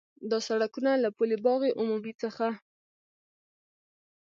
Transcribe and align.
دا 0.29 0.37
سړکونه 0.47 0.91
له 1.03 1.09
پُل 1.17 1.29
باغ 1.45 1.61
عمومي 1.79 2.13
څخه 2.23 2.47